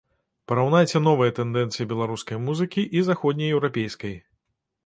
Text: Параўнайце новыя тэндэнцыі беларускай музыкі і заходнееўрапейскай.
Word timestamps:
Параўнайце 0.51 1.01
новыя 1.07 1.35
тэндэнцыі 1.39 1.87
беларускай 1.93 2.37
музыкі 2.47 2.87
і 2.99 3.07
заходнееўрапейскай. 3.11 4.21